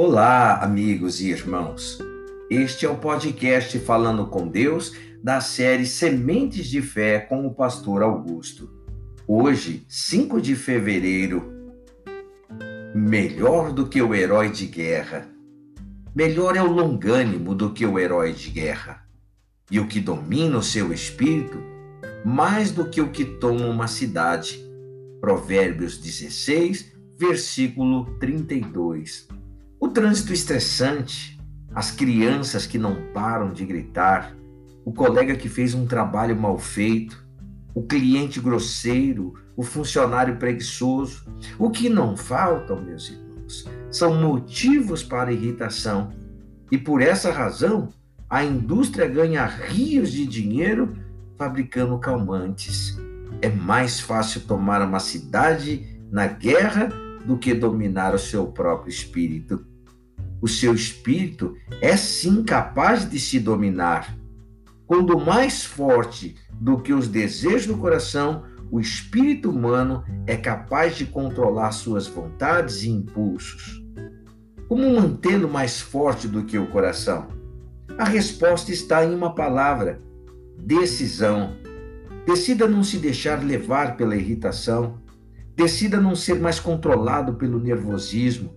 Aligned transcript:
Olá, 0.00 0.62
amigos 0.62 1.20
e 1.20 1.30
irmãos. 1.30 1.98
Este 2.48 2.86
é 2.86 2.88
o 2.88 2.98
podcast 2.98 3.76
Falando 3.80 4.28
com 4.28 4.46
Deus 4.46 4.94
da 5.20 5.40
série 5.40 5.84
Sementes 5.86 6.68
de 6.68 6.80
Fé 6.80 7.18
com 7.18 7.44
o 7.44 7.52
pastor 7.52 8.04
Augusto. 8.04 8.70
Hoje, 9.26 9.84
5 9.88 10.40
de 10.40 10.54
fevereiro, 10.54 11.52
melhor 12.94 13.72
do 13.72 13.88
que 13.88 14.00
o 14.00 14.14
herói 14.14 14.50
de 14.50 14.66
guerra. 14.66 15.28
Melhor 16.14 16.56
é 16.56 16.62
o 16.62 16.70
longânimo 16.70 17.52
do 17.52 17.72
que 17.72 17.84
o 17.84 17.98
herói 17.98 18.32
de 18.32 18.50
guerra. 18.50 19.04
E 19.68 19.80
o 19.80 19.88
que 19.88 19.98
domina 19.98 20.58
o 20.58 20.62
seu 20.62 20.92
espírito, 20.92 21.58
mais 22.24 22.70
do 22.70 22.88
que 22.88 23.00
o 23.00 23.10
que 23.10 23.24
toma 23.24 23.66
uma 23.66 23.88
cidade. 23.88 24.64
Provérbios 25.20 25.98
16, 25.98 26.92
versículo 27.18 28.16
32. 28.20 29.26
O 29.80 29.88
trânsito 29.88 30.32
estressante, 30.32 31.38
as 31.72 31.90
crianças 31.92 32.66
que 32.66 32.78
não 32.78 32.96
param 33.12 33.52
de 33.52 33.64
gritar, 33.64 34.36
o 34.84 34.92
colega 34.92 35.36
que 35.36 35.48
fez 35.48 35.72
um 35.72 35.86
trabalho 35.86 36.34
mal 36.34 36.58
feito, 36.58 37.24
o 37.74 37.82
cliente 37.82 38.40
grosseiro, 38.40 39.34
o 39.56 39.62
funcionário 39.62 40.36
preguiçoso. 40.36 41.24
O 41.58 41.70
que 41.70 41.88
não 41.88 42.16
faltam, 42.16 42.82
meus 42.82 43.10
irmãos, 43.10 43.68
são 43.90 44.20
motivos 44.20 45.02
para 45.02 45.32
irritação. 45.32 46.10
E 46.72 46.76
por 46.76 47.00
essa 47.00 47.30
razão, 47.30 47.88
a 48.28 48.42
indústria 48.42 49.06
ganha 49.06 49.46
rios 49.46 50.10
de 50.10 50.26
dinheiro 50.26 50.96
fabricando 51.36 51.98
calmantes. 51.98 52.98
É 53.40 53.48
mais 53.48 54.00
fácil 54.00 54.40
tomar 54.40 54.82
uma 54.82 54.98
cidade 54.98 56.00
na 56.10 56.26
guerra 56.26 56.88
do 57.28 57.36
que 57.36 57.52
dominar 57.52 58.14
o 58.14 58.18
seu 58.18 58.46
próprio 58.46 58.88
espírito. 58.88 59.62
O 60.40 60.48
seu 60.48 60.72
espírito 60.72 61.54
é 61.82 61.94
sim 61.94 62.42
capaz 62.42 63.06
de 63.06 63.20
se 63.20 63.38
dominar. 63.38 64.16
Quando 64.86 65.20
mais 65.20 65.62
forte 65.62 66.34
do 66.58 66.78
que 66.78 66.94
os 66.94 67.06
desejos 67.06 67.66
do 67.66 67.76
coração, 67.76 68.44
o 68.70 68.80
espírito 68.80 69.50
humano 69.50 70.02
é 70.26 70.36
capaz 70.36 70.96
de 70.96 71.04
controlar 71.04 71.72
suas 71.72 72.06
vontades 72.06 72.82
e 72.82 72.88
impulsos. 72.88 73.84
Como 74.66 74.94
mantê-lo 74.94 75.50
mais 75.50 75.82
forte 75.82 76.26
do 76.26 76.44
que 76.44 76.58
o 76.58 76.70
coração? 76.70 77.28
A 77.98 78.04
resposta 78.04 78.72
está 78.72 79.04
em 79.04 79.14
uma 79.14 79.34
palavra: 79.34 80.00
decisão. 80.56 81.58
Decida 82.26 82.66
não 82.66 82.82
se 82.82 82.96
deixar 82.96 83.44
levar 83.44 83.98
pela 83.98 84.16
irritação, 84.16 84.98
Decida 85.58 86.00
não 86.00 86.14
ser 86.14 86.38
mais 86.38 86.60
controlado 86.60 87.34
pelo 87.34 87.58
nervosismo. 87.58 88.54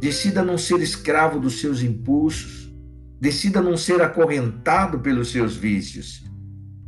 Decida 0.00 0.42
não 0.42 0.56
ser 0.56 0.80
escravo 0.80 1.38
dos 1.38 1.60
seus 1.60 1.82
impulsos. 1.82 2.74
Decida 3.20 3.60
não 3.60 3.76
ser 3.76 4.00
acorrentado 4.00 4.98
pelos 5.00 5.30
seus 5.30 5.54
vícios. 5.54 6.24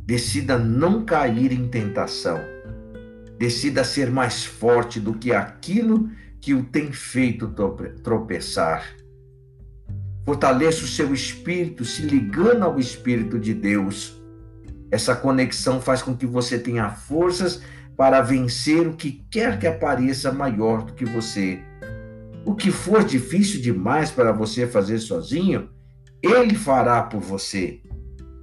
Decida 0.03 0.57
não 0.57 1.05
cair 1.05 1.51
em 1.51 1.67
tentação. 1.67 2.39
Decida 3.37 3.83
ser 3.83 4.09
mais 4.09 4.43
forte 4.43 4.99
do 4.99 5.13
que 5.13 5.31
aquilo 5.31 6.09
que 6.41 6.55
o 6.55 6.63
tem 6.63 6.91
feito 6.91 7.53
tropeçar. 8.01 8.87
Fortaleça 10.25 10.83
o 10.83 10.87
seu 10.87 11.13
espírito 11.13 11.85
se 11.85 12.01
ligando 12.01 12.63
ao 12.63 12.79
Espírito 12.79 13.37
de 13.37 13.53
Deus. 13.53 14.19
Essa 14.89 15.15
conexão 15.15 15.79
faz 15.79 16.01
com 16.01 16.17
que 16.17 16.25
você 16.25 16.57
tenha 16.57 16.89
forças 16.89 17.61
para 17.97 18.21
vencer 18.21 18.87
o 18.87 18.93
que 18.93 19.25
quer 19.31 19.57
que 19.57 19.65
apareça 19.65 20.31
maior 20.31 20.83
do 20.83 20.93
que 20.93 21.03
você. 21.03 21.59
O 22.45 22.53
que 22.53 22.71
for 22.71 23.03
difícil 23.03 23.59
demais 23.59 24.11
para 24.11 24.31
você 24.31 24.67
fazer 24.67 24.99
sozinho, 24.99 25.69
ele 26.21 26.55
fará 26.55 27.01
por 27.01 27.19
você. 27.19 27.81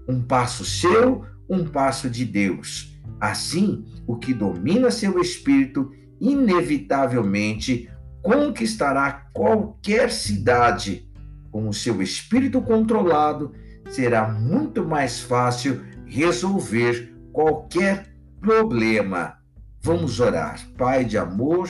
Um 0.09 0.21
passo 0.21 0.65
seu, 0.65 1.25
um 1.49 1.65
passo 1.65 2.11
de 2.11 2.25
Deus. 2.25 2.99
Assim, 3.21 3.84
o 4.06 4.17
que 4.17 4.34
domina 4.34 4.91
seu 4.91 5.21
espírito, 5.21 5.91
inevitavelmente 6.21 7.89
conquistará 8.23 9.29
qualquer 9.33 10.11
cidade. 10.11 11.09
Com 11.50 11.69
o 11.69 11.73
seu 11.73 12.03
espírito 12.03 12.61
controlado, 12.61 13.53
será 13.89 14.29
muito 14.29 14.84
mais 14.84 15.21
fácil 15.21 15.81
resolver 16.06 17.15
qualquer 17.33 18.12
problema. 18.41 19.44
Vamos 19.84 20.19
orar. 20.19 20.67
Pai 20.78 21.05
de 21.05 21.19
amor, 21.19 21.69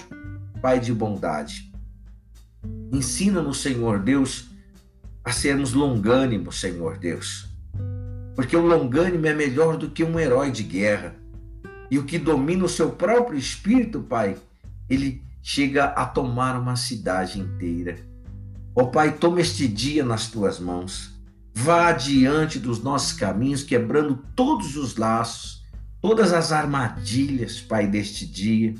Pai 0.62 0.78
de 0.78 0.94
bondade. 0.94 1.72
Ensina-nos, 2.92 3.60
Senhor 3.60 3.98
Deus, 3.98 4.50
a 5.24 5.32
sermos 5.32 5.72
longânimos, 5.72 6.60
Senhor 6.60 6.96
Deus. 6.96 7.48
Porque 8.36 8.56
o 8.56 8.64
longânimo 8.64 9.26
é 9.26 9.34
melhor 9.34 9.76
do 9.76 9.90
que 9.90 10.04
um 10.04 10.16
herói 10.16 10.52
de 10.52 10.62
guerra. 10.62 11.16
E 11.90 11.98
o 11.98 12.04
que 12.04 12.16
domina 12.16 12.64
o 12.64 12.68
seu 12.68 12.90
próprio 12.90 13.36
espírito, 13.36 14.00
Pai, 14.00 14.36
ele 14.88 15.20
chega 15.42 15.86
a 15.86 16.06
tomar 16.06 16.56
uma 16.56 16.76
cidade 16.76 17.40
inteira. 17.40 17.96
Ó 18.76 18.82
oh, 18.82 18.86
Pai, 18.92 19.10
toma 19.10 19.40
este 19.40 19.66
dia 19.66 20.04
nas 20.04 20.28
tuas 20.28 20.60
mãos. 20.60 21.18
Vá 21.52 21.88
adiante 21.88 22.60
dos 22.60 22.80
nossos 22.80 23.12
caminhos, 23.12 23.64
quebrando 23.64 24.24
todos 24.36 24.76
os 24.76 24.96
laços 24.96 25.63
todas 26.04 26.34
as 26.34 26.52
armadilhas, 26.52 27.62
Pai, 27.62 27.86
deste 27.86 28.26
dia. 28.26 28.74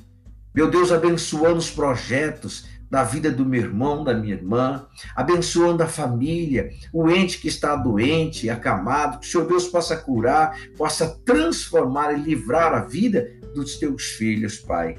Meu 0.55 0.71
Deus, 0.71 0.93
abençoando 0.93 1.57
os 1.57 1.71
projetos 1.71 2.67
da 2.91 3.03
vida 3.03 3.31
do 3.31 3.47
meu 3.47 3.62
irmão, 3.62 4.05
da 4.05 4.12
minha 4.12 4.35
irmã, 4.35 4.85
abençoando 5.17 5.83
a 5.83 5.87
família, 5.87 6.69
o 6.93 7.09
ente 7.09 7.41
que 7.41 7.49
está 7.49 7.77
doente, 7.77 8.51
acamado, 8.51 9.21
que 9.21 9.27
o 9.27 9.31
Senhor 9.31 9.47
Deus 9.47 9.67
possa 9.67 9.97
curar, 9.97 10.55
possa 10.77 11.19
transformar 11.25 12.12
e 12.12 12.21
livrar 12.21 12.75
a 12.75 12.81
vida 12.81 13.27
dos 13.55 13.79
teus 13.79 14.03
filhos, 14.03 14.59
Pai. 14.59 14.99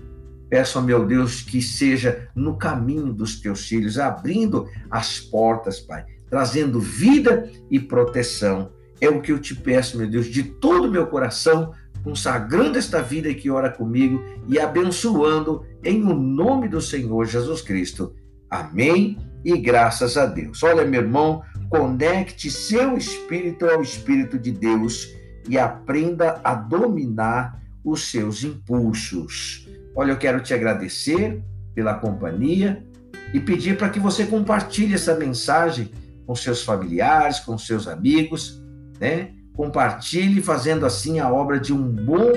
Peço, 0.50 0.82
meu 0.82 1.06
Deus, 1.06 1.42
que 1.42 1.62
seja 1.62 2.28
no 2.34 2.58
caminho 2.58 3.14
dos 3.14 3.40
teus 3.40 3.68
filhos, 3.68 4.00
abrindo 4.00 4.68
as 4.90 5.20
portas, 5.20 5.80
Pai, 5.80 6.04
trazendo 6.28 6.80
vida 6.80 7.48
e 7.70 7.80
proteção. 7.80 8.72
É 9.00 9.10
o 9.10 9.22
que 9.22 9.32
eu 9.32 9.38
te 9.38 9.54
peço, 9.54 9.98
meu 9.98 10.10
Deus, 10.10 10.26
de 10.26 10.42
todo 10.42 10.88
o 10.88 10.92
meu 10.92 11.06
coração, 11.06 11.72
consagrando 12.06 12.78
esta 12.78 13.02
vida 13.02 13.34
que 13.34 13.50
ora 13.50 13.72
comigo 13.72 14.24
e 14.48 14.60
abençoando 14.60 15.66
em 15.84 16.04
o 16.04 16.14
nome 16.14 16.70
do 16.70 16.80
Senhor 16.80 17.26
Jesus 17.26 17.64
Cristo. 17.64 18.14
Amém 18.48 19.18
e 19.44 19.58
graças 19.58 20.16
a 20.16 20.28
Deus. 20.28 20.62
Olha, 20.62 20.86
meu 20.86 21.02
irmão, 21.02 21.42
conecte 21.68 22.52
seu 22.52 22.96
espírito 22.96 23.66
ao 23.66 23.82
Espírito 23.82 24.38
de 24.38 24.52
Deus 24.52 25.16
e 25.50 25.58
aprenda 25.58 26.40
a 26.44 26.54
dominar 26.54 27.60
os 27.84 28.12
seus 28.12 28.44
impulsos. 28.44 29.68
Olha, 29.96 30.12
eu 30.12 30.18
quero 30.18 30.44
te 30.44 30.54
agradecer 30.54 31.44
pela 31.74 31.96
companhia 31.96 32.86
e 33.34 33.40
pedir 33.40 33.80
para 33.80 33.90
que 33.90 34.00
você 34.00 34.28
compartilhe 34.28 34.94
essa 34.94 35.16
mensagem 35.16 35.90
com 36.28 36.36
seus 36.36 36.64
familiares, 36.64 37.40
com 37.40 37.58
seus 37.58 37.88
amigos, 37.88 38.64
né? 39.00 39.34
Compartilhe, 39.56 40.42
fazendo 40.42 40.86
assim 40.86 41.20
a 41.20 41.32
obra 41.32 41.60
de 41.60 41.74
um 41.74 41.82
bom 41.82 42.32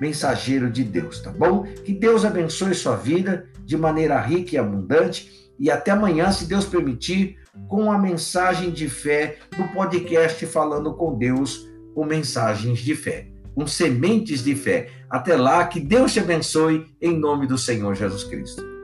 mensageiro 0.00 0.70
de 0.70 0.84
Deus, 0.84 1.20
tá 1.20 1.30
bom? 1.30 1.62
Que 1.62 1.92
Deus 1.92 2.24
abençoe 2.24 2.74
sua 2.74 2.96
vida 2.96 3.48
de 3.64 3.76
maneira 3.76 4.20
rica 4.20 4.54
e 4.54 4.58
abundante. 4.58 5.50
E 5.58 5.70
até 5.70 5.90
amanhã, 5.90 6.30
se 6.30 6.46
Deus 6.46 6.66
permitir, 6.66 7.38
com 7.68 7.90
a 7.90 7.98
mensagem 7.98 8.70
de 8.70 8.88
fé 8.88 9.38
do 9.56 9.66
podcast 9.68 10.44
Falando 10.46 10.94
com 10.94 11.16
Deus, 11.16 11.66
com 11.94 12.04
mensagens 12.04 12.80
de 12.80 12.94
fé, 12.94 13.28
com 13.54 13.66
sementes 13.66 14.44
de 14.44 14.54
fé. 14.54 14.90
Até 15.08 15.34
lá, 15.34 15.64
que 15.66 15.80
Deus 15.80 16.12
te 16.12 16.20
abençoe, 16.20 16.84
em 17.00 17.18
nome 17.18 17.46
do 17.46 17.56
Senhor 17.56 17.94
Jesus 17.94 18.24
Cristo. 18.24 18.75